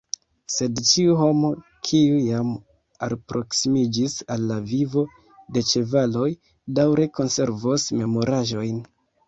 Sed 0.51 0.79
ĉiu 0.91 1.17
homo, 1.19 1.51
kiu 1.89 2.15
jam 2.29 2.49
alproksimiĝis 3.09 4.17
al 4.37 4.49
la 4.53 4.59
vivo 4.73 5.05
de 5.59 5.65
ĉevaloj, 5.75 6.33
daŭre 6.83 7.09
konservos 7.21 7.89
memoraĵojn. 8.03 8.85